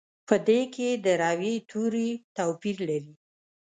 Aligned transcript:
په 0.27 0.35
دې 0.47 0.61
کې 0.73 0.89
د 1.05 1.07
روي 1.23 1.55
توري 1.69 2.09
توپیر 2.37 2.77
لري. 2.89 3.13